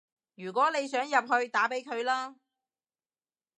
[0.33, 2.35] 如果你想入去，打畀佢啦